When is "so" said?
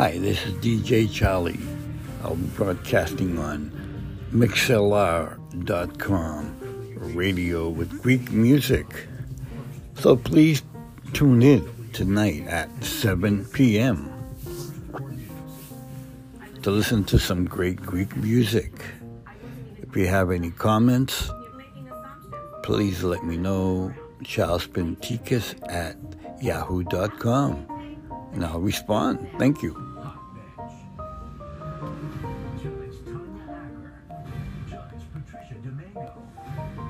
9.96-10.16